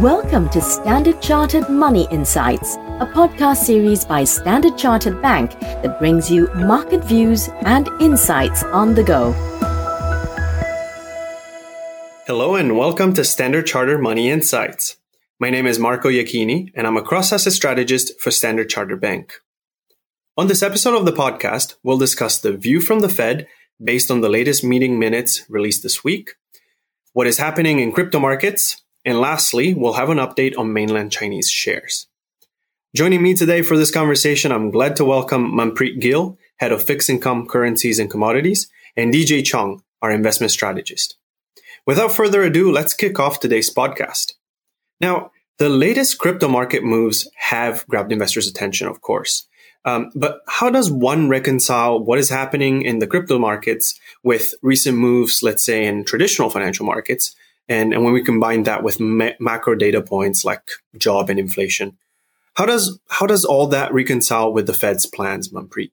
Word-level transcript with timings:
Welcome 0.00 0.48
to 0.50 0.62
Standard 0.62 1.20
Chartered 1.20 1.68
Money 1.68 2.08
Insights, 2.10 2.76
a 3.00 3.10
podcast 3.12 3.58
series 3.58 4.02
by 4.02 4.24
Standard 4.24 4.78
Chartered 4.78 5.20
Bank 5.20 5.60
that 5.60 5.98
brings 5.98 6.30
you 6.30 6.48
market 6.54 7.04
views 7.04 7.50
and 7.66 7.86
insights 8.00 8.62
on 8.62 8.94
the 8.94 9.02
go. 9.02 9.32
Hello 12.26 12.54
and 12.54 12.78
welcome 12.78 13.12
to 13.12 13.22
Standard 13.22 13.66
Chartered 13.66 14.00
Money 14.00 14.30
Insights. 14.30 14.96
My 15.38 15.50
name 15.50 15.66
is 15.66 15.78
Marco 15.78 16.08
Iachini 16.08 16.72
and 16.74 16.86
I'm 16.86 16.96
a 16.96 17.02
cross-asset 17.02 17.52
strategist 17.52 18.18
for 18.22 18.30
Standard 18.30 18.70
Chartered 18.70 19.02
Bank. 19.02 19.34
On 20.34 20.46
this 20.46 20.62
episode 20.62 20.96
of 20.96 21.04
the 21.04 21.12
podcast, 21.12 21.74
we'll 21.82 21.98
discuss 21.98 22.38
the 22.38 22.56
view 22.56 22.80
from 22.80 23.00
the 23.00 23.10
Fed 23.10 23.48
based 23.84 24.10
on 24.10 24.22
the 24.22 24.30
latest 24.30 24.64
meeting 24.64 24.98
minutes 24.98 25.44
released 25.50 25.82
this 25.82 26.02
week, 26.02 26.36
what 27.12 27.26
is 27.26 27.36
happening 27.36 27.80
in 27.80 27.92
crypto 27.92 28.18
markets, 28.18 28.80
and 29.04 29.20
lastly, 29.20 29.74
we'll 29.74 29.94
have 29.94 30.10
an 30.10 30.18
update 30.18 30.56
on 30.58 30.72
mainland 30.72 31.12
Chinese 31.12 31.50
shares. 31.50 32.06
Joining 32.94 33.22
me 33.22 33.34
today 33.34 33.62
for 33.62 33.76
this 33.76 33.90
conversation, 33.90 34.52
I'm 34.52 34.70
glad 34.70 34.96
to 34.96 35.04
welcome 35.04 35.52
Manpreet 35.52 36.00
Gill, 36.00 36.38
Head 36.56 36.72
of 36.72 36.82
Fixed 36.84 37.08
Income, 37.08 37.46
Currencies 37.46 37.98
and 37.98 38.10
Commodities, 38.10 38.68
and 38.96 39.14
DJ 39.14 39.44
Cheong, 39.44 39.82
our 40.02 40.10
investment 40.10 40.50
strategist. 40.50 41.16
Without 41.86 42.12
further 42.12 42.42
ado, 42.42 42.70
let's 42.70 42.92
kick 42.92 43.18
off 43.18 43.40
today's 43.40 43.72
podcast. 43.72 44.32
Now, 45.00 45.30
the 45.58 45.68
latest 45.68 46.18
crypto 46.18 46.48
market 46.48 46.82
moves 46.82 47.28
have 47.36 47.86
grabbed 47.86 48.12
investors' 48.12 48.48
attention, 48.48 48.86
of 48.86 49.00
course. 49.00 49.46
Um, 49.84 50.10
but 50.14 50.40
how 50.46 50.68
does 50.68 50.90
one 50.90 51.28
reconcile 51.28 52.02
what 52.02 52.18
is 52.18 52.28
happening 52.28 52.82
in 52.82 52.98
the 52.98 53.06
crypto 53.06 53.38
markets 53.38 53.98
with 54.22 54.52
recent 54.62 54.98
moves, 54.98 55.42
let's 55.42 55.64
say, 55.64 55.86
in 55.86 56.04
traditional 56.04 56.50
financial 56.50 56.84
markets, 56.84 57.34
and, 57.68 57.92
and 57.92 58.04
when 58.04 58.12
we 58.12 58.22
combine 58.22 58.64
that 58.64 58.82
with 58.82 59.00
ma- 59.00 59.38
macro 59.38 59.74
data 59.74 60.02
points 60.02 60.44
like 60.44 60.62
job 60.96 61.30
and 61.30 61.38
inflation, 61.38 61.98
how 62.54 62.66
does 62.66 62.98
how 63.08 63.26
does 63.26 63.44
all 63.44 63.68
that 63.68 63.92
reconcile 63.92 64.52
with 64.52 64.66
the 64.66 64.74
Fed's 64.74 65.06
plans, 65.06 65.50
Manpreet? 65.50 65.92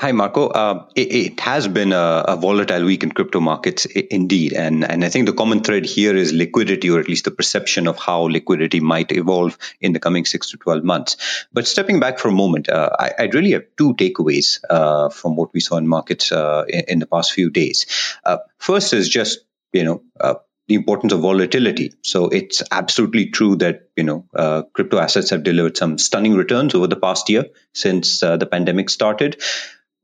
Hi, 0.00 0.12
Marco. 0.12 0.46
Uh, 0.46 0.86
it, 0.94 1.12
it, 1.12 1.40
has 1.40 1.66
been 1.66 1.92
a, 1.92 2.24
a, 2.28 2.36
volatile 2.36 2.84
week 2.84 3.02
in 3.02 3.10
crypto 3.10 3.40
markets, 3.40 3.84
I- 3.96 4.06
indeed, 4.12 4.52
and 4.52 4.84
and 4.84 5.04
I 5.04 5.08
think 5.08 5.26
the 5.26 5.32
common 5.32 5.64
thread 5.64 5.86
here 5.86 6.14
is 6.14 6.32
liquidity, 6.32 6.88
or 6.88 7.00
at 7.00 7.08
least 7.08 7.24
the 7.24 7.32
perception 7.32 7.88
of 7.88 7.98
how 7.98 8.20
liquidity 8.22 8.78
might 8.78 9.10
evolve 9.10 9.58
in 9.80 9.92
the 9.92 9.98
coming 9.98 10.24
six 10.24 10.52
to 10.52 10.56
twelve 10.56 10.84
months. 10.84 11.16
But 11.52 11.66
stepping 11.66 11.98
back 11.98 12.20
for 12.20 12.28
a 12.28 12.32
moment, 12.32 12.68
uh, 12.68 12.90
I, 12.96 13.22
would 13.22 13.34
really 13.34 13.50
have 13.50 13.64
two 13.76 13.94
takeaways 13.94 14.60
uh, 14.70 15.08
from 15.08 15.34
what 15.34 15.52
we 15.52 15.58
saw 15.58 15.78
in 15.78 15.88
markets 15.88 16.30
uh, 16.30 16.62
in, 16.68 16.84
in, 16.86 16.98
the 17.00 17.06
past 17.06 17.32
few 17.32 17.50
days. 17.50 17.86
Uh, 18.24 18.38
first 18.58 18.92
is 18.92 19.08
just 19.08 19.40
you 19.72 19.82
know 19.82 20.02
uh, 20.20 20.34
the 20.68 20.74
importance 20.74 21.12
of 21.12 21.20
volatility. 21.20 21.94
So 22.02 22.28
it's 22.28 22.62
absolutely 22.70 23.30
true 23.30 23.56
that 23.56 23.88
you 23.96 24.04
know 24.04 24.26
uh, 24.34 24.62
crypto 24.74 24.98
assets 24.98 25.30
have 25.30 25.42
delivered 25.42 25.76
some 25.76 25.98
stunning 25.98 26.34
returns 26.34 26.74
over 26.74 26.86
the 26.86 26.96
past 26.96 27.28
year 27.30 27.46
since 27.72 28.22
uh, 28.22 28.36
the 28.36 28.46
pandemic 28.46 28.90
started. 28.90 29.42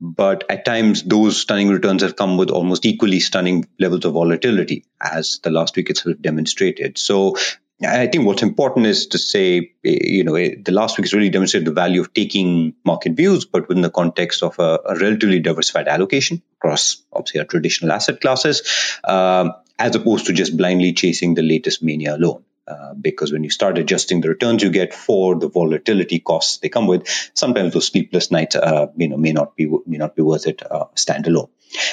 But 0.00 0.44
at 0.50 0.64
times, 0.64 1.02
those 1.04 1.40
stunning 1.40 1.68
returns 1.68 2.02
have 2.02 2.16
come 2.16 2.36
with 2.36 2.50
almost 2.50 2.84
equally 2.84 3.20
stunning 3.20 3.68
levels 3.78 4.04
of 4.04 4.14
volatility, 4.14 4.84
as 5.00 5.38
the 5.42 5.50
last 5.50 5.76
week 5.76 5.88
it's 5.88 6.02
demonstrated. 6.20 6.98
So 6.98 7.36
I 7.82 8.06
think 8.06 8.26
what's 8.26 8.42
important 8.42 8.86
is 8.86 9.06
to 9.08 9.18
say, 9.18 9.72
you 9.82 10.24
know, 10.24 10.34
the 10.34 10.72
last 10.72 10.96
week 10.96 11.04
has 11.04 11.14
really 11.14 11.30
demonstrated 11.30 11.66
the 11.66 11.72
value 11.72 12.00
of 12.00 12.12
taking 12.12 12.74
market 12.84 13.14
views, 13.14 13.44
but 13.44 13.68
within 13.68 13.82
the 13.82 13.90
context 13.90 14.42
of 14.42 14.58
a, 14.58 14.80
a 14.84 14.96
relatively 14.96 15.40
diversified 15.40 15.88
allocation 15.88 16.42
across, 16.58 17.02
obviously, 17.12 17.40
our 17.40 17.46
traditional 17.46 17.92
asset 17.92 18.20
classes. 18.20 18.62
Um, 19.04 19.52
as 19.78 19.94
opposed 19.94 20.26
to 20.26 20.32
just 20.32 20.56
blindly 20.56 20.92
chasing 20.92 21.34
the 21.34 21.42
latest 21.42 21.82
mania 21.82 22.16
alone. 22.16 22.44
Uh, 22.66 22.94
because 22.94 23.30
when 23.30 23.44
you 23.44 23.50
start 23.50 23.76
adjusting 23.76 24.22
the 24.22 24.28
returns 24.28 24.62
you 24.62 24.70
get 24.70 24.94
for 24.94 25.34
the 25.34 25.50
volatility 25.50 26.18
costs 26.18 26.58
they 26.58 26.70
come 26.70 26.86
with, 26.86 27.06
sometimes 27.34 27.74
those 27.74 27.86
sleepless 27.86 28.30
nights, 28.30 28.56
uh, 28.56 28.86
you 28.96 29.08
know, 29.08 29.18
may 29.18 29.32
not 29.32 29.54
be 29.54 29.66
may 29.86 29.98
not 29.98 30.16
be 30.16 30.22
worth 30.22 30.46
it 30.46 30.62
uh, 30.70 30.86
standalone. 30.94 31.50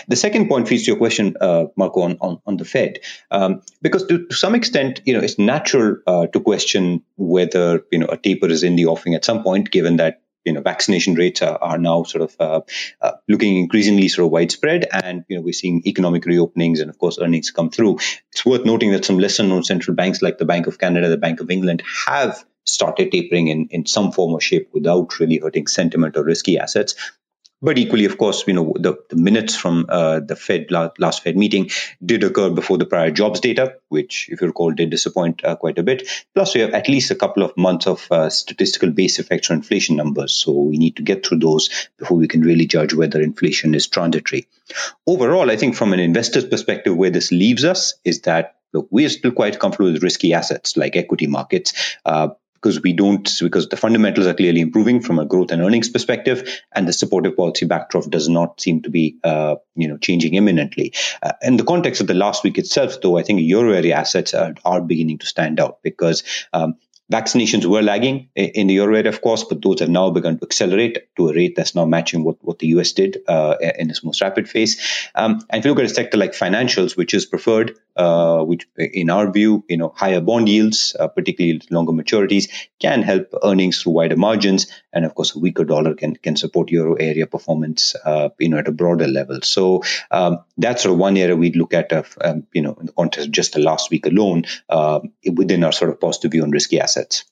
The 0.08 0.16
second 0.16 0.48
point 0.48 0.70
feeds 0.70 0.84
to 0.84 0.92
your 0.92 0.98
question, 0.98 1.36
uh, 1.42 1.66
Marco, 1.76 2.02
on, 2.02 2.18
on, 2.22 2.42
on, 2.46 2.56
the 2.56 2.66
Fed, 2.66 3.00
um, 3.32 3.64
because 3.82 4.06
to, 4.06 4.28
to, 4.28 4.36
some 4.36 4.56
extent, 4.56 5.02
you 5.06 5.14
know, 5.14 5.20
it's 5.20 5.40
natural 5.40 5.98
uh, 6.06 6.28
to 6.28 6.40
question 6.40 7.04
whether 7.18 7.84
you 7.92 8.00
know 8.00 8.08
a 8.08 8.16
taper 8.16 8.48
is 8.48 8.64
in 8.64 8.78
the 8.78 8.86
offing 8.86 9.16
at 9.16 9.26
some 9.26 9.44
point, 9.44 9.72
given 9.72 9.98
that 9.98 10.22
you 10.46 10.54
know 10.54 10.62
vaccination 10.62 11.16
rates 11.16 11.42
are, 11.42 11.58
are 11.62 11.78
now 11.78 12.04
sort 12.04 12.24
of 12.24 12.36
uh, 12.40 12.62
uh, 13.02 13.12
looking 13.28 13.58
increasingly 13.58 14.08
sort 14.08 14.26
of 14.26 14.32
widespread 14.32 14.88
and 14.92 15.24
you 15.28 15.36
know 15.36 15.42
we're 15.42 15.54
seeing 15.54 15.82
economic 15.86 16.24
reopenings 16.24 16.82
and 16.82 16.90
of 16.90 16.98
course 16.98 17.20
earnings 17.20 17.52
come 17.52 17.70
through. 17.70 17.98
It's 18.32 18.46
worth 18.46 18.66
noting 18.66 18.92
that 18.92 19.06
some 19.06 19.20
lesser 19.20 19.44
known 19.44 19.64
central 19.64 19.96
banks 19.96 20.22
like 20.22 20.38
the 20.38 20.46
bank 20.46 20.68
of 20.68 20.78
canada 20.78 21.10
the 21.10 21.18
bank 21.18 21.40
of 21.40 21.52
england 21.52 21.84
have 22.06 22.44
started 22.64 23.12
tapering 23.12 23.48
in, 23.48 23.68
in 23.72 23.86
some 23.86 24.12
form 24.12 24.34
or 24.34 24.42
shape 24.42 24.70
without 24.74 25.20
really 25.20 25.40
hurting 25.40 25.68
sentiment 25.68 26.16
or 26.16 26.24
risky 26.24 26.58
assets 26.60 26.96
but 27.62 27.78
equally, 27.78 28.06
of 28.06 28.18
course, 28.18 28.44
you 28.48 28.54
know 28.54 28.74
the, 28.80 28.96
the 29.10 29.16
minutes 29.16 29.56
from 29.56 29.86
uh, 29.90 30.20
the 30.20 30.36
Fed 30.36 30.72
last 30.72 31.24
Fed 31.24 31.38
meeting 31.38 31.70
did 32.04 32.24
occur 32.24 32.50
before 32.50 32.78
the 32.78 32.86
prior 32.86 33.12
jobs 33.12 33.40
data, 33.40 33.76
which, 33.90 34.30
if 34.32 34.42
you 34.42 34.48
recall, 34.48 34.72
did 34.72 34.90
disappoint 34.90 35.44
uh, 35.46 35.56
quite 35.56 35.78
a 35.78 35.84
bit. 35.84 36.08
Plus, 36.34 36.56
we 36.56 36.62
have 36.62 36.74
at 36.74 36.88
least 36.88 37.12
a 37.12 37.16
couple 37.16 37.44
of 37.44 37.56
months 37.58 37.88
of 37.88 38.12
uh, 38.12 38.30
statistical 38.30 38.90
base 38.92 39.20
effects 39.20 39.52
on 39.52 39.58
inflation 39.58 39.96
numbers, 39.96 40.34
so 40.34 40.52
we 40.52 40.78
need 40.78 40.96
to 40.96 41.04
get 41.04 41.26
through 41.26 41.40
those 41.40 41.70
before 41.98 42.18
we 42.18 42.28
can 42.28 42.42
really 42.42 42.66
judge 42.66 42.94
whether 42.94 43.22
inflation 43.22 43.76
is 43.76 43.88
transitory. 43.88 44.48
Overall, 45.06 45.52
I 45.52 45.58
think 45.58 45.76
from 45.76 45.94
an 45.94 46.00
investor's 46.00 46.46
perspective, 46.46 46.96
where 46.96 47.10
this 47.10 47.32
leaves 47.32 47.66
us 47.66 47.94
is 48.04 48.22
that 48.22 48.56
look, 48.74 48.88
we 48.90 49.06
are 49.06 49.10
still 49.10 49.32
quite 49.32 49.60
comfortable 49.60 49.92
with 49.92 50.04
risky 50.04 50.34
assets 50.34 50.78
like 50.78 50.96
equity 50.96 51.28
markets. 51.28 51.98
Uh, 52.06 52.30
because 52.62 52.82
we 52.82 52.94
don't 52.94 53.30
because 53.42 53.70
the 53.70 53.78
fundamentals 53.78 54.28
are 54.28 54.34
clearly 54.34 54.62
improving 54.62 55.02
from 55.02 55.20
a 55.20 55.26
growth 55.26 55.52
and 55.52 55.62
earnings 55.62 55.90
perspective, 55.90 56.62
and 56.72 56.88
the 56.88 56.94
supportive 56.94 57.36
policy 57.36 57.66
backdrop 57.66 58.10
does 58.10 58.30
not 58.30 58.62
seem 58.62 58.82
to 58.82 58.90
be 58.90 59.18
uh, 59.24 59.56
you 59.76 59.88
know 59.88 59.98
changing 59.98 60.36
imminently. 60.36 60.94
Uh, 61.22 61.34
in 61.42 61.58
the 61.58 61.64
context 61.64 62.02
of 62.02 62.08
the 62.08 62.14
last 62.14 62.44
week 62.44 62.58
itself, 62.58 63.02
though, 63.02 63.18
I 63.18 63.24
think 63.24 63.42
euro 63.42 63.74
area 63.74 63.96
assets 63.96 64.34
are, 64.34 64.54
are 64.64 64.82
beginning 64.82 65.20
to 65.20 65.26
stand 65.26 65.60
out 65.60 65.80
because 65.82 66.24
um, 66.54 66.76
Vaccinations 67.12 67.66
were 67.66 67.82
lagging 67.82 68.30
in 68.36 68.68
the 68.68 68.76
euro 68.76 68.96
area, 68.96 69.10
of 69.10 69.22
course, 69.22 69.44
but 69.44 69.62
those 69.62 69.82
have 69.82 69.90
now 69.90 70.10
begun 70.12 70.38
to 70.38 70.46
accelerate 70.46 71.14
to 71.18 71.28
a 71.28 71.34
rate 71.34 71.58
that's 71.58 71.76
now 71.76 71.84
matching 71.84 72.24
what, 72.24 72.38
what 72.40 72.60
the 72.60 72.68
US 72.68 72.94
did 72.94 73.18
uh, 73.28 73.56
in 73.78 73.90
its 73.90 74.02
most 74.02 74.22
rapid 74.22 74.48
phase. 74.48 75.10
Um, 75.14 75.46
and 75.50 75.60
if 75.60 75.66
you 75.66 75.72
look 75.72 75.80
at 75.80 75.92
a 75.92 75.94
sector 75.94 76.18
like 76.18 76.32
financials, 76.32 76.96
which 76.96 77.14
is 77.14 77.26
preferred, 77.26 77.76
uh, 77.96 78.44
which 78.44 78.68
in 78.78 79.10
our 79.10 79.32
view, 79.32 79.64
you 79.68 79.78
know, 79.78 79.94
higher 79.96 80.22
bond 80.22 80.50
yields, 80.50 80.96
uh, 81.00 81.08
particularly 81.08 81.62
longer 81.70 81.92
maturities, 81.92 82.50
can 82.80 83.02
help 83.02 83.34
earnings 83.44 83.82
through 83.82 83.94
wider 83.94 84.18
margins. 84.18 84.68
And 84.94 85.06
of 85.06 85.16
course, 85.16 85.36
a 85.36 85.40
weaker 85.40 85.64
dollar 85.64 85.94
can 85.96 86.16
can 86.16 86.36
support 86.36 86.72
euro 86.72 86.96
area 86.96 87.28
performance, 87.28 87.96
uh, 88.06 88.30
you 88.40 88.50
know, 88.50 88.58
at 88.58 88.68
a 88.68 88.72
broader 88.72 89.08
level. 89.08 89.42
So 89.42 89.84
um, 90.10 90.40
that's 90.58 90.84
sort 90.84 90.94
of 90.94 91.00
one 91.00 91.18
area 91.18 91.36
we'd 91.36 91.56
look 91.56 91.74
at, 91.74 91.92
uh, 91.94 92.04
um, 92.22 92.48
you 92.54 92.62
know, 92.62 92.76
in 92.80 92.86
the 92.86 92.94
context 92.94 93.28
of 93.28 93.32
just 93.32 93.54
the 93.54 93.60
last 93.60 93.92
week 93.92 94.06
alone, 94.06 94.46
uh, 94.70 95.00
within 95.32 95.64
our 95.64 95.72
sort 95.72 95.92
of 95.92 96.00
positive 96.00 96.32
view 96.32 96.44
on 96.44 96.52
risky 96.52 96.80
assets. 96.80 97.26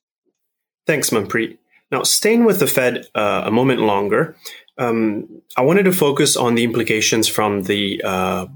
Thanks, 0.86 1.10
Manpreet. 1.12 1.58
Now, 1.92 2.04
staying 2.04 2.46
with 2.46 2.60
the 2.60 2.68
Fed 2.68 3.08
uh, 3.16 3.44
a 3.46 3.52
moment 3.52 3.82
longer, 3.82 4.36
um, 4.78 5.42
I 5.58 5.62
wanted 5.62 5.84
to 5.84 5.92
focus 5.92 6.38
on 6.38 6.56
the 6.56 6.64
implications 6.64 7.28
from 7.28 7.64
the 7.64 8.02
uh, 8.04 8.48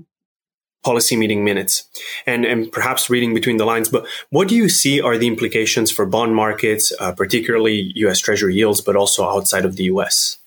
policy 0.84 1.16
meeting 1.16 1.44
minutes 1.44 1.88
and, 2.26 2.46
and 2.46 2.72
perhaps 2.72 3.10
reading 3.10 3.34
between 3.34 3.58
the 3.58 3.66
lines. 3.66 3.90
But 3.90 4.06
what 4.30 4.48
do 4.48 4.56
you 4.56 4.70
see 4.70 5.02
are 5.02 5.18
the 5.18 5.28
implications 5.28 5.92
for 5.92 6.06
bond 6.06 6.36
markets, 6.36 6.94
uh, 7.00 7.14
particularly 7.14 7.92
US 7.96 8.20
Treasury 8.20 8.56
yields, 8.56 8.82
but 8.82 8.96
also 8.96 9.28
outside 9.28 9.66
of 9.66 9.76
the 9.76 9.86
US? 9.86 10.38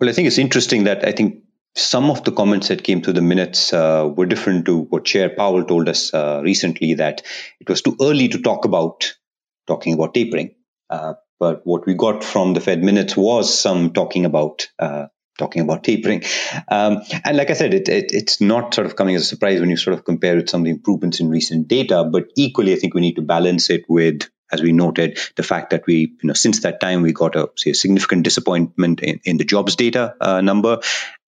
Well, 0.00 0.10
I 0.10 0.12
think 0.12 0.28
it's 0.28 0.38
interesting 0.38 0.84
that 0.84 1.06
I 1.06 1.12
think 1.12 1.42
some 1.74 2.10
of 2.10 2.24
the 2.24 2.32
comments 2.32 2.68
that 2.68 2.84
came 2.84 3.02
through 3.02 3.14
the 3.14 3.22
minutes 3.22 3.72
uh, 3.72 4.10
were 4.14 4.26
different 4.26 4.64
to 4.66 4.80
what 4.80 5.04
Chair 5.04 5.28
Powell 5.28 5.64
told 5.64 5.88
us 5.88 6.12
uh, 6.12 6.40
recently 6.42 6.94
that 6.94 7.22
it 7.60 7.68
was 7.68 7.82
too 7.82 7.96
early 8.00 8.28
to 8.28 8.40
talk 8.40 8.64
about 8.64 9.14
talking 9.66 9.94
about 9.94 10.14
tapering. 10.14 10.54
Uh, 10.88 11.14
but 11.38 11.62
what 11.64 11.86
we 11.86 11.94
got 11.94 12.24
from 12.24 12.54
the 12.54 12.60
Fed 12.60 12.82
minutes 12.82 13.16
was 13.16 13.58
some 13.58 13.92
talking 13.92 14.24
about 14.24 14.68
uh, 14.78 15.06
talking 15.38 15.62
about 15.62 15.84
tapering. 15.84 16.22
Um, 16.68 17.02
and 17.24 17.36
like 17.36 17.50
I 17.50 17.54
said, 17.54 17.74
it, 17.74 17.88
it, 17.88 18.12
it's 18.12 18.40
not 18.40 18.74
sort 18.74 18.86
of 18.86 18.96
coming 18.96 19.16
as 19.16 19.22
a 19.22 19.26
surprise 19.26 19.60
when 19.60 19.70
you 19.70 19.76
sort 19.76 19.96
of 19.96 20.04
compare 20.04 20.38
it 20.38 20.50
some 20.50 20.62
of 20.62 20.64
the 20.64 20.70
improvements 20.70 21.20
in 21.20 21.28
recent 21.28 21.68
data. 21.68 22.04
But 22.04 22.28
equally, 22.36 22.72
I 22.72 22.76
think 22.76 22.94
we 22.94 23.00
need 23.00 23.16
to 23.16 23.22
balance 23.22 23.70
it 23.70 23.84
with 23.88 24.28
as 24.52 24.62
we 24.62 24.72
noted, 24.72 25.18
the 25.34 25.42
fact 25.42 25.70
that 25.70 25.86
we, 25.86 25.96
you 26.22 26.28
know, 26.28 26.32
since 26.32 26.60
that 26.60 26.78
time 26.80 27.02
we 27.02 27.12
got 27.12 27.34
a, 27.34 27.50
say, 27.56 27.70
a 27.70 27.74
significant 27.74 28.22
disappointment 28.22 29.00
in, 29.00 29.20
in 29.24 29.36
the 29.38 29.44
jobs 29.44 29.74
data 29.74 30.14
uh, 30.20 30.40
number, 30.40 30.78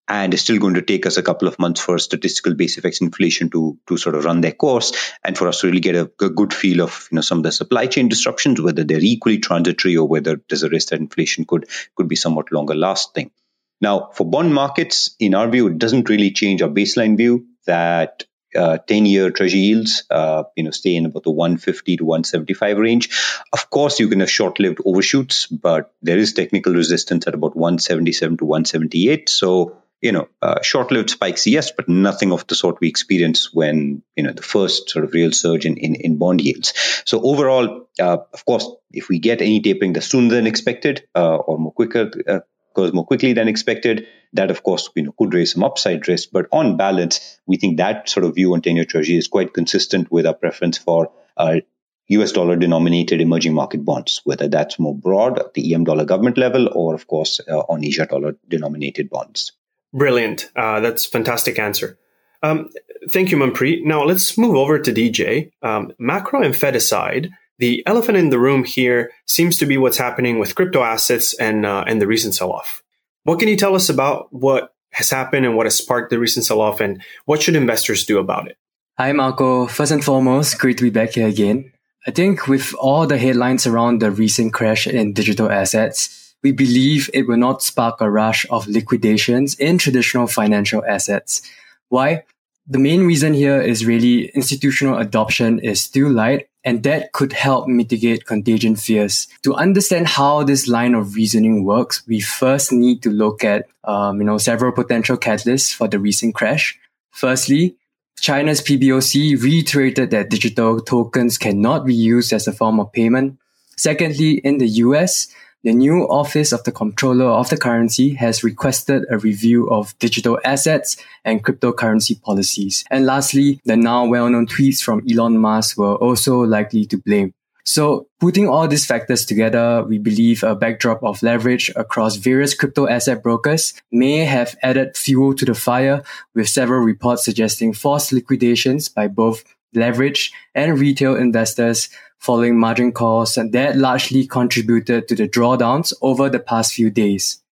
and 0.09 0.33
it's 0.33 0.43
still 0.43 0.59
going 0.59 0.75
to 0.75 0.83
take 0.83 1.05
us 1.05 1.19
a 1.19 1.23
couple 1.23 1.47
of 1.47 1.59
months 1.59 1.81
for 1.81 1.99
statistical 1.99 2.55
base 2.55 2.79
effects 2.79 3.01
inflation 3.01 3.51
to 3.51 3.79
to 3.87 3.97
sort 3.97 4.15
of 4.15 4.25
run 4.25 4.41
their 4.41 4.53
course 4.53 4.93
and 5.23 5.37
for 5.37 5.49
us 5.49 5.61
to 5.61 5.67
really 5.67 5.81
get 5.81 5.95
a, 5.95 6.11
a, 6.21 6.31
good 6.31 6.55
feel 6.55 6.81
of 6.81 7.09
you 7.11 7.17
know 7.17 7.21
some 7.21 7.39
of 7.39 7.45
the 7.45 7.53
supply 7.53 7.87
chain 7.87 8.09
disruptions 8.09 8.61
whether 8.61 8.85
they're 8.85 9.01
equally 9.01 9.39
transitory 9.39 9.97
or 9.97 10.09
whether 10.09 10.41
there's 10.49 10.63
a 10.63 10.69
risk 10.71 10.89
that 10.89 11.01
inflation 11.01 11.45
could 11.45 11.69
could 11.95 12.09
be 12.09 12.17
somewhat 12.17 12.51
longer 12.53 12.75
lasting 12.75 13.31
now 13.81 14.11
for 14.13 14.25
bond 14.25 14.53
markets 14.55 15.15
in 15.19 15.35
our 15.35 15.49
view 15.49 15.69
it 15.69 15.79
doesn't 15.79 16.09
really 16.09 16.31
change 16.31 16.63
our 16.63 16.69
baseline 16.69 17.17
view 17.17 17.47
that 17.67 18.25
uh, 18.55 18.79
10 18.79 19.07
year 19.07 19.31
treasury 19.31 19.61
yields, 19.61 20.05
uh, 20.11 20.45
you 20.57 20.65
know, 20.65 20.71
stay 20.71 20.97
in 20.97 21.07
about 21.07 21.25
the 21.25 21.31
150 21.31 21.99
to 21.99 22.05
175 22.05 22.79
range. 22.79 23.11
Of 23.53 23.71
course, 23.71 24.01
you 24.01 24.09
can 24.09 24.21
have 24.21 24.31
short 24.31 24.59
lived 24.59 24.81
overshoots, 24.85 25.47
but 25.47 25.93
there 26.03 26.19
is 26.19 26.33
technical 26.33 26.73
resistance 26.73 27.27
at 27.27 27.35
about 27.35 27.57
177 27.57 28.39
to 28.39 28.45
178. 28.45 29.29
So, 29.29 29.77
you 30.01 30.13
know, 30.13 30.29
uh, 30.41 30.63
short 30.63 30.91
lived 30.93 31.11
spikes, 31.11 31.47
yes, 31.47 31.73
but 31.73 31.89
nothing 31.89 32.33
of 32.33 32.47
the 32.47 32.55
sort 32.55 32.81
we 32.81 32.89
experienced 32.89 33.51
when, 33.53 34.03
you 34.17 34.23
know, 34.23 34.33
the 34.33 34.43
first 34.43 34.91
sort 34.91 35.05
of 35.05 35.13
real 35.13 35.33
surge 35.33 35.67
in, 35.67 35.77
in, 35.77 35.95
in 35.97 36.19
bond 36.19 36.41
yields. 36.41 36.73
So 37.05 37.21
overall, 37.21 37.89
uh, 38.01 38.19
of 38.33 38.45
course, 38.45 38.69
if 38.93 39.09
we 39.09 39.19
get 39.19 39.43
any 39.43 39.61
tapering 39.61 39.93
that's 39.93 40.07
sooner 40.07 40.35
than 40.35 40.47
expected 40.47 41.07
uh, 41.15 41.37
or 41.37 41.59
more 41.59 41.73
quicker, 41.73 42.45
uh, 42.79 42.83
goes 42.83 42.93
more 42.93 43.05
quickly 43.05 43.33
than 43.33 43.49
expected, 43.49 44.07
that 44.33 44.51
of 44.51 44.63
course 44.63 44.91
you 44.95 45.03
know 45.03 45.15
could 45.19 45.35
raise 45.35 45.53
some 45.53 45.65
upside 45.65 46.07
risk. 46.09 46.29
But 46.33 46.47
on 46.53 46.77
balance, 46.77 47.39
we 47.47 47.57
think 47.57 47.79
that 47.79 48.09
sort 48.09 48.25
of 48.25 48.35
view 48.35 48.55
on 48.55 48.63
10-year 48.63 48.85
treasury 48.85 49.17
is 49.17 49.29
quite 49.29 49.53
consistent 49.53 50.11
with 50.11 50.27
our 50.27 50.35
preference 50.35 50.79
for 50.79 51.13
uh, 51.37 51.61
US 52.09 52.33
dollar 52.33 52.57
denominated 52.57 53.21
emerging 53.21 53.55
market 53.55 53.85
bonds, 53.85 54.21
whether 54.25 54.49
that's 54.49 54.79
more 54.79 54.95
broad 54.95 55.39
at 55.39 55.55
the 55.55 55.75
EM 55.75 55.85
dollar 55.85 56.05
government 56.05 56.39
level 56.39 56.69
or, 56.75 56.95
of 56.95 57.07
course, 57.07 57.41
uh, 57.49 57.59
on 57.69 57.85
Asia 57.85 58.07
dollar 58.07 58.37
denominated 58.49 59.11
bonds. 59.11 59.53
Brilliant. 59.93 60.51
Uh, 60.57 60.81
that's 60.81 61.05
fantastic 61.05 61.59
answer. 61.59 61.99
Um, 62.43 62.71
thank 63.11 63.31
you, 63.31 63.37
Manpreet. 63.37 63.85
Now 63.85 64.05
let's 64.05 64.39
move 64.39 64.55
over 64.55 64.79
to 64.79 64.93
DJ. 64.93 65.51
Um, 65.63 65.93
macro 65.99 66.43
and 66.43 66.57
Fed 66.57 66.77
aside, 66.77 67.31
the 67.59 67.83
elephant 67.87 68.19
in 68.19 68.31
the 68.31 68.39
room 68.39 68.65
here 68.65 69.11
seems 69.27 69.59
to 69.59 69.67
be 69.67 69.77
what's 69.77 69.99
happening 69.99 70.39
with 70.39 70.55
crypto 70.55 70.83
assets 70.83 71.35
and 71.35 71.67
uh, 71.67 71.85
and 71.87 72.01
the 72.01 72.07
recent 72.07 72.35
sell-off. 72.35 72.83
What 73.25 73.39
can 73.39 73.49
you 73.49 73.57
tell 73.57 73.75
us 73.75 73.89
about 73.89 74.33
what 74.33 74.75
has 74.93 75.11
happened 75.11 75.45
and 75.45 75.57
what 75.57 75.67
has 75.67 75.77
sparked 75.77 76.11
the 76.11 76.19
recent 76.19 76.47
sell-off, 76.47 76.81
and 76.81 77.03
what 77.27 77.43
should 77.43 77.57
investors 77.57 78.05
do 78.05 78.19
about 78.19 78.49
it? 78.49 78.57
Hi, 78.97 79.13
Marco. 79.13 79.67
First 79.67 79.93
and 79.93 80.05
foremost, 80.05 80.59
great 80.59 80.79
to 80.79 80.85
be 80.85 80.91
back 80.91 81.11
here 81.11 81.29
again. 81.29 81.73
I 82.07 82.11
think 82.11 82.49
with 82.49 82.75
all 82.75 83.07
the 83.07 83.19
headlines 83.19 83.67
around 83.67 84.01
the 84.01 84.11
recent 84.11 84.55
crash 84.55 84.87
in 84.87 85.13
digital 85.13 85.51
assets, 85.51 86.35
we 86.43 86.53
believe 86.53 87.11
it 87.13 87.29
will 87.29 87.37
not 87.37 87.63
spark 87.63 88.01
a 88.01 88.11
rush 88.11 88.47
of 88.51 88.67
liquidations 88.67 89.55
in 89.57 89.79
traditional 89.79 90.27
financial 90.27 90.85
assets. 90.85 91.43
Why? 91.89 92.25
The 92.67 92.79
main 92.79 93.07
reason 93.07 93.35
here 93.35 93.61
is 93.61 93.85
really 93.85 94.29
institutional 94.29 94.99
adoption 94.99 95.59
is 95.59 95.83
still 95.83 96.11
light 96.11 96.49
and 96.69 96.83
that 96.83 97.13
could 97.13 97.33
help 97.33 97.67
mitigate 97.67 98.27
contagion 98.27 98.77
fears. 98.77 99.27
To 99.43 99.55
understand 99.55 100.07
how 100.07 100.43
this 100.43 100.69
line 100.69 100.95
of 100.95 101.15
reasoning 101.15 101.65
works, 101.65 102.03
we 102.07 102.21
first 102.21 102.73
need 102.73 103.03
to 103.05 103.11
look 103.11 103.43
at 103.43 103.65
um, 103.85 104.21
you 104.21 104.27
know 104.27 104.37
several 104.37 104.73
potential 104.73 105.17
catalysts 105.17 105.75
for 105.75 105.89
the 105.89 105.99
recent 105.99 106.35
crash. 106.35 106.79
Firstly, 107.11 107.75
China's 108.21 108.61
PBOC 108.61 109.43
reiterated 109.43 110.11
that 110.11 110.29
digital 110.29 110.79
tokens 110.83 111.39
cannot 111.39 111.87
be 111.87 111.95
used 111.95 112.35
as 112.35 112.47
a 112.47 112.53
form 112.53 112.81
of 112.81 112.93
payment. 112.93 113.39
Secondly, 113.79 114.33
in 114.45 114.59
the 114.59 114.69
US, 114.85 115.29
the 115.65 115.73
new 115.73 116.09
Office 116.09 116.53
of 116.53 116.63
the 116.65 116.73
Comptroller 116.73 117.27
of 117.27 117.51
the 117.51 117.57
Currency 117.57 118.15
has 118.15 118.45
requested 118.45 119.05
a 119.11 119.19
review 119.19 119.69
of 119.71 119.99
digital 119.99 120.39
assets 120.45 120.97
and 121.25 121.45
cryptocurrency 121.45 122.21
policies. 122.23 122.85
And 122.91 123.07
lastly, 123.07 123.61
the 123.65 123.77
now 123.77 124.07
well-known 124.07 124.47
tweets 124.47 124.83
from 124.83 125.03
Elon 125.11 125.39
Musk 125.39 125.77
were 125.77 125.97
also 125.97 126.41
likely 126.41 126.87
to 126.87 126.99
blame. 126.99 127.35
So 127.65 128.07
putting 128.19 128.49
all 128.49 128.67
these 128.67 128.87
factors 128.87 129.27
together, 129.27 129.85
we 129.87 129.99
believe 129.99 130.43
a 130.43 130.55
backdrop 130.55 131.03
of 131.03 131.23
leverage 131.23 131.71
across 131.77 132.17
various 132.17 132.55
crypto 132.55 132.89
asset 132.89 133.23
brokers 133.23 133.75
may 133.93 134.25
have 134.25 134.57
added 134.63 134.97
fuel 134.97 135.35
to 135.35 135.45
the 135.45 135.55
fire 135.55 136.03
with 136.35 136.49
several 136.49 136.81
reports 136.81 137.25
suggesting 137.25 137.75
forced 137.75 138.11
liquidations 138.11 138.89
by 138.89 139.07
both 139.07 139.45
leverage 139.75 140.33
and 140.55 140.79
retail 140.79 141.15
investors 141.15 141.91
following 142.19 142.59
margin 142.59 142.93
calls 142.93 143.37
and 143.37 143.53
that 143.53 143.77
largely 143.77 144.27
contributed 144.27 145.09
to 145.09 145.15
the 145.15 145.29
drawdowns 145.29 145.93
over 146.03 146.29
the 146.29 146.41
past 146.41 146.75
few 146.75 146.91
days. 146.91 147.43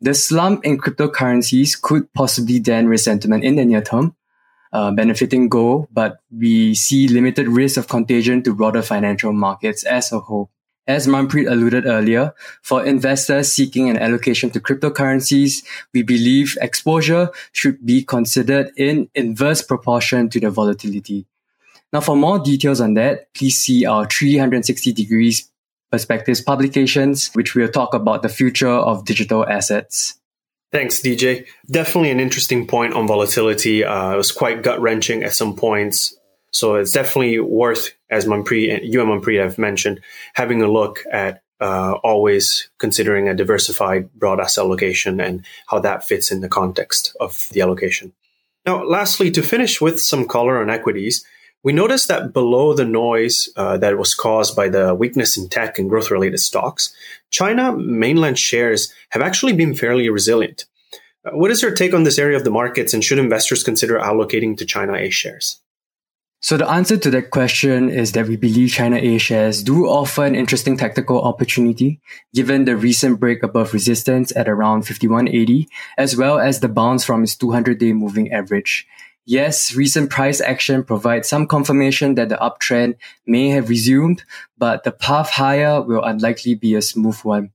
The 0.00 0.14
slump 0.14 0.64
in 0.64 0.78
cryptocurrencies 0.78 1.80
could 1.80 2.12
possibly 2.12 2.58
dent 2.58 2.88
risk 2.88 3.04
sentiment 3.04 3.44
in 3.44 3.56
the 3.56 3.64
near 3.64 3.82
term, 3.82 4.16
uh, 4.72 4.90
benefiting 4.90 5.48
gold, 5.48 5.88
but 5.92 6.18
we 6.36 6.74
see 6.74 7.06
limited 7.06 7.46
risk 7.46 7.76
of 7.76 7.86
contagion 7.86 8.42
to 8.42 8.54
broader 8.54 8.82
financial 8.82 9.32
markets 9.32 9.84
as 9.84 10.10
a 10.10 10.18
whole. 10.18 10.50
As 10.88 11.06
Manpreet 11.06 11.48
alluded 11.48 11.86
earlier, 11.86 12.34
for 12.62 12.84
investors 12.84 13.52
seeking 13.52 13.88
an 13.88 13.96
allocation 13.96 14.50
to 14.50 14.60
cryptocurrencies, 14.60 15.62
we 15.94 16.02
believe 16.02 16.58
exposure 16.60 17.30
should 17.52 17.86
be 17.86 18.02
considered 18.02 18.72
in 18.76 19.08
inverse 19.14 19.62
proportion 19.62 20.28
to 20.30 20.40
the 20.40 20.50
volatility. 20.50 21.26
Now, 21.92 22.00
for 22.00 22.16
more 22.16 22.38
details 22.38 22.80
on 22.80 22.94
that, 22.94 23.32
please 23.34 23.60
see 23.60 23.84
our 23.84 24.06
360 24.06 24.92
degrees 24.92 25.50
perspectives 25.90 26.40
publications, 26.40 27.30
which 27.34 27.54
will 27.54 27.68
talk 27.68 27.92
about 27.92 28.22
the 28.22 28.30
future 28.30 28.70
of 28.70 29.04
digital 29.04 29.46
assets. 29.46 30.18
Thanks, 30.72 31.02
DJ. 31.02 31.46
Definitely 31.70 32.10
an 32.10 32.18
interesting 32.18 32.66
point 32.66 32.94
on 32.94 33.06
volatility. 33.06 33.84
Uh, 33.84 34.14
it 34.14 34.16
was 34.16 34.32
quite 34.32 34.62
gut 34.62 34.80
wrenching 34.80 35.22
at 35.22 35.34
some 35.34 35.54
points. 35.54 36.16
So 36.50 36.76
it's 36.76 36.92
definitely 36.92 37.38
worth, 37.40 37.90
as 38.08 38.24
Manpreet, 38.24 38.80
you 38.82 39.02
and 39.02 39.10
Manpreet 39.10 39.42
have 39.42 39.58
mentioned, 39.58 40.00
having 40.34 40.62
a 40.62 40.70
look 40.70 41.00
at 41.12 41.42
uh, 41.60 41.92
always 42.02 42.70
considering 42.78 43.28
a 43.28 43.34
diversified 43.34 44.12
broad 44.14 44.40
asset 44.40 44.64
allocation 44.64 45.20
and 45.20 45.44
how 45.68 45.78
that 45.78 46.08
fits 46.08 46.32
in 46.32 46.40
the 46.40 46.48
context 46.48 47.14
of 47.20 47.48
the 47.52 47.60
allocation. 47.60 48.12
Now, 48.64 48.82
lastly, 48.82 49.30
to 49.32 49.42
finish 49.42 49.80
with 49.80 50.00
some 50.00 50.26
color 50.26 50.60
on 50.60 50.70
equities, 50.70 51.24
we 51.62 51.72
noticed 51.72 52.08
that 52.08 52.32
below 52.32 52.74
the 52.74 52.84
noise 52.84 53.48
uh, 53.56 53.76
that 53.78 53.98
was 53.98 54.14
caused 54.14 54.56
by 54.56 54.68
the 54.68 54.94
weakness 54.94 55.36
in 55.36 55.48
tech 55.48 55.78
and 55.78 55.88
growth 55.88 56.10
related 56.10 56.38
stocks, 56.38 56.92
China 57.30 57.76
mainland 57.76 58.38
shares 58.38 58.92
have 59.10 59.22
actually 59.22 59.52
been 59.52 59.74
fairly 59.74 60.08
resilient. 60.08 60.64
Uh, 61.24 61.30
what 61.36 61.50
is 61.50 61.62
your 61.62 61.74
take 61.74 61.94
on 61.94 62.02
this 62.02 62.18
area 62.18 62.36
of 62.36 62.44
the 62.44 62.50
markets 62.50 62.92
and 62.92 63.04
should 63.04 63.18
investors 63.18 63.62
consider 63.62 63.98
allocating 63.98 64.56
to 64.56 64.66
China 64.66 64.94
A 64.94 65.10
shares? 65.10 65.60
So 66.40 66.56
the 66.56 66.68
answer 66.68 66.96
to 66.96 67.10
that 67.10 67.30
question 67.30 67.88
is 67.88 68.10
that 68.12 68.26
we 68.26 68.34
believe 68.34 68.72
China 68.72 68.96
A 68.96 69.16
shares 69.18 69.62
do 69.62 69.86
offer 69.86 70.24
an 70.24 70.34
interesting 70.34 70.76
tactical 70.76 71.22
opportunity 71.22 72.00
given 72.34 72.64
the 72.64 72.76
recent 72.76 73.20
break 73.20 73.44
above 73.44 73.72
resistance 73.72 74.34
at 74.34 74.48
around 74.48 74.82
5180 74.82 75.68
as 75.96 76.16
well 76.16 76.40
as 76.40 76.58
the 76.58 76.68
bounce 76.68 77.04
from 77.04 77.22
its 77.22 77.36
200 77.36 77.78
day 77.78 77.92
moving 77.92 78.32
average. 78.32 78.88
Yes, 79.24 79.74
recent 79.74 80.10
price 80.10 80.40
action 80.40 80.82
provides 80.82 81.28
some 81.28 81.46
confirmation 81.46 82.16
that 82.16 82.28
the 82.28 82.36
uptrend 82.36 82.96
may 83.24 83.50
have 83.50 83.68
resumed, 83.68 84.24
but 84.58 84.82
the 84.82 84.90
path 84.90 85.30
higher 85.30 85.80
will 85.80 86.02
unlikely 86.02 86.56
be 86.56 86.74
a 86.74 86.82
smooth 86.82 87.18
one. 87.20 87.52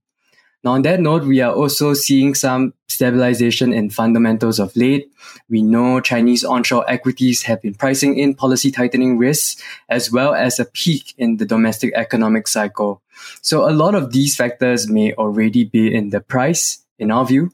Now, 0.64 0.72
on 0.72 0.82
that 0.84 1.00
note, 1.00 1.24
we 1.24 1.42
are 1.42 1.54
also 1.54 1.94
seeing 1.94 2.36
some 2.36 2.74
stabilization 2.88 3.74
in 3.74 3.90
fundamentals 3.90 4.60
of 4.60 4.76
late. 4.76 5.12
We 5.50 5.62
know 5.62 6.00
Chinese 6.00 6.44
onshore 6.44 6.90
equities 6.90 7.44
have 7.44 7.62
been 7.62 7.76
pricing 7.76 8.18
in 8.18 8.34
policy 8.34 8.72
tightening 8.72 9.18
risks, 9.18 9.62
as 9.88 10.12
well 10.12 10.34
as 10.34 10.60
a 10.60 10.66
peak 10.66 11.14
in 11.18 11.38
the 11.38 11.46
domestic 11.46 11.94
economic 11.96 12.48
cycle. 12.48 13.02
So 13.42 13.70
a 13.70 13.72
lot 13.72 13.94
of 13.94 14.14
these 14.14 14.36
factors 14.36 14.90
may 14.90 15.14
already 15.14 15.64
be 15.66 15.94
in 15.94 16.10
the 16.10 16.22
price, 16.22 16.84
in 16.98 17.12
our 17.12 17.26
view. 17.26 17.52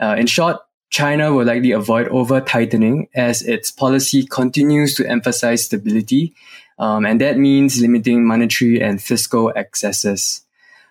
Uh, 0.00 0.16
in 0.18 0.26
short, 0.26 0.58
China 0.94 1.32
will 1.32 1.44
likely 1.44 1.72
avoid 1.72 2.06
over 2.06 2.40
tightening 2.40 3.08
as 3.16 3.42
its 3.42 3.68
policy 3.72 4.24
continues 4.24 4.94
to 4.94 5.04
emphasize 5.04 5.64
stability. 5.64 6.32
Um, 6.78 7.04
and 7.04 7.20
that 7.20 7.36
means 7.36 7.80
limiting 7.80 8.24
monetary 8.24 8.80
and 8.80 9.02
fiscal 9.02 9.52
excesses. 9.56 10.42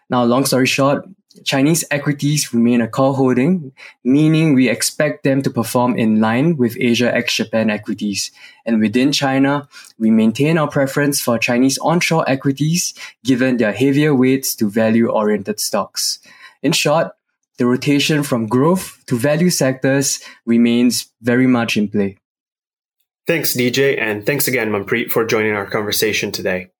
Now, 0.09 0.25
long 0.25 0.43
story 0.43 0.67
short, 0.67 1.07
Chinese 1.45 1.85
equities 1.89 2.53
remain 2.53 2.81
a 2.81 2.87
core 2.89 3.13
holding, 3.13 3.71
meaning 4.03 4.53
we 4.53 4.67
expect 4.67 5.23
them 5.23 5.41
to 5.41 5.49
perform 5.49 5.95
in 5.95 6.19
line 6.19 6.57
with 6.57 6.75
Asia 6.81 7.15
ex 7.15 7.35
Japan 7.35 7.69
equities. 7.69 8.29
And 8.65 8.81
within 8.81 9.13
China, 9.13 9.69
we 9.97 10.11
maintain 10.11 10.57
our 10.57 10.67
preference 10.67 11.21
for 11.21 11.39
Chinese 11.39 11.77
onshore 11.77 12.29
equities 12.29 12.93
given 13.23 13.55
their 13.55 13.71
heavier 13.71 14.13
weights 14.13 14.53
to 14.55 14.69
value 14.69 15.07
oriented 15.07 15.61
stocks. 15.61 16.19
In 16.61 16.73
short, 16.73 17.15
the 17.57 17.65
rotation 17.65 18.23
from 18.23 18.47
growth 18.47 19.03
to 19.07 19.17
value 19.17 19.49
sectors 19.49 20.21
remains 20.45 21.11
very 21.21 21.47
much 21.47 21.77
in 21.77 21.87
play. 21.87 22.17
Thanks, 23.25 23.55
DJ, 23.55 23.99
and 23.99 24.25
thanks 24.25 24.47
again, 24.47 24.69
Manpreet, 24.69 25.11
for 25.11 25.25
joining 25.25 25.53
our 25.53 25.65
conversation 25.65 26.31
today. 26.31 26.71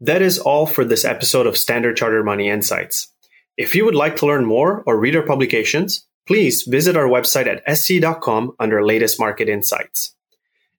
That 0.00 0.22
is 0.22 0.38
all 0.38 0.66
for 0.66 0.84
this 0.84 1.04
episode 1.04 1.46
of 1.46 1.56
Standard 1.56 1.96
Chartered 1.96 2.24
Money 2.24 2.48
Insights. 2.48 3.12
If 3.56 3.74
you 3.74 3.84
would 3.84 3.94
like 3.94 4.16
to 4.16 4.26
learn 4.26 4.44
more 4.44 4.82
or 4.86 4.98
read 4.98 5.16
our 5.16 5.22
publications, 5.22 6.06
please 6.26 6.62
visit 6.62 6.96
our 6.96 7.06
website 7.06 7.46
at 7.46 7.76
sc.com 7.76 8.52
under 8.58 8.84
Latest 8.84 9.18
Market 9.18 9.48
Insights. 9.48 10.14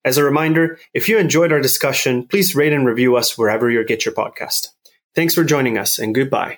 As 0.03 0.17
a 0.17 0.23
reminder, 0.23 0.79
if 0.93 1.07
you 1.07 1.17
enjoyed 1.17 1.51
our 1.51 1.61
discussion, 1.61 2.27
please 2.27 2.55
rate 2.55 2.73
and 2.73 2.85
review 2.85 3.15
us 3.15 3.37
wherever 3.37 3.69
you 3.69 3.83
get 3.85 4.05
your 4.05 4.15
podcast. 4.15 4.67
Thanks 5.13 5.35
for 5.35 5.43
joining 5.43 5.77
us, 5.77 5.99
and 5.99 6.15
goodbye. 6.15 6.57